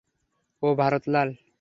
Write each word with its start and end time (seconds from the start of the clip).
ওওও, 0.63 0.73
Bharat 0.75 1.03
Lal. 1.07 1.29